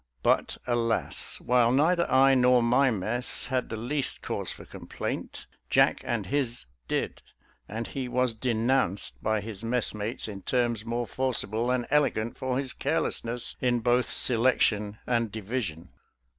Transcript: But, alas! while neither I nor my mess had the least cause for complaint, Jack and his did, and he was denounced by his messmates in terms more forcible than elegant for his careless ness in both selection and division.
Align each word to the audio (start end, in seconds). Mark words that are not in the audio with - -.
But, 0.23 0.57
alas! 0.65 1.39
while 1.39 1.71
neither 1.71 2.11
I 2.11 2.33
nor 2.33 2.63
my 2.63 2.89
mess 2.89 3.45
had 3.45 3.69
the 3.69 3.77
least 3.77 4.23
cause 4.23 4.49
for 4.49 4.65
complaint, 4.65 5.45
Jack 5.69 6.01
and 6.03 6.25
his 6.25 6.65
did, 6.87 7.21
and 7.69 7.85
he 7.85 8.07
was 8.07 8.33
denounced 8.33 9.21
by 9.21 9.41
his 9.41 9.63
messmates 9.63 10.27
in 10.27 10.41
terms 10.41 10.83
more 10.85 11.05
forcible 11.05 11.67
than 11.67 11.85
elegant 11.91 12.35
for 12.35 12.57
his 12.57 12.73
careless 12.73 13.23
ness 13.23 13.55
in 13.61 13.81
both 13.81 14.09
selection 14.09 14.97
and 15.05 15.31
division. 15.31 15.89